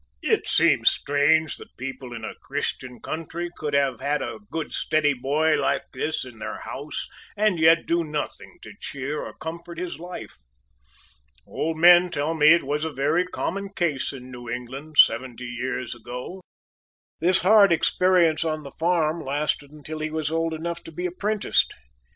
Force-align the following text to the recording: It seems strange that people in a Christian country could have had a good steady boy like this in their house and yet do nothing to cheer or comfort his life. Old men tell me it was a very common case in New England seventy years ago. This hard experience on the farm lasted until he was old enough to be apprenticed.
It 0.23 0.47
seems 0.47 0.89
strange 0.89 1.57
that 1.57 1.77
people 1.77 2.11
in 2.11 2.25
a 2.25 2.33
Christian 2.33 2.99
country 3.01 3.51
could 3.55 3.75
have 3.75 3.99
had 3.99 4.23
a 4.23 4.39
good 4.49 4.73
steady 4.73 5.13
boy 5.13 5.53
like 5.57 5.83
this 5.93 6.25
in 6.25 6.39
their 6.39 6.57
house 6.61 7.07
and 7.37 7.59
yet 7.59 7.85
do 7.85 8.03
nothing 8.03 8.57
to 8.63 8.73
cheer 8.81 9.21
or 9.21 9.37
comfort 9.37 9.77
his 9.77 9.99
life. 9.99 10.39
Old 11.45 11.77
men 11.77 12.09
tell 12.09 12.33
me 12.33 12.47
it 12.47 12.63
was 12.63 12.83
a 12.83 12.91
very 12.91 13.27
common 13.27 13.73
case 13.75 14.11
in 14.11 14.31
New 14.31 14.49
England 14.49 14.97
seventy 14.97 15.45
years 15.45 15.93
ago. 15.93 16.41
This 17.19 17.41
hard 17.41 17.71
experience 17.71 18.43
on 18.43 18.63
the 18.63 18.71
farm 18.71 19.21
lasted 19.23 19.69
until 19.69 19.99
he 19.99 20.09
was 20.09 20.31
old 20.31 20.55
enough 20.55 20.83
to 20.85 20.91
be 20.91 21.05
apprenticed. 21.05 21.75